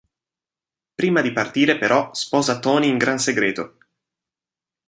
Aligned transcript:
Prima 0.95 1.21
di 1.21 1.31
partire 1.31 1.77
però 1.77 2.11
sposa 2.15 2.57
Tony 2.57 2.87
in 2.89 2.97
gran 2.97 3.19
segreto. 3.19 3.77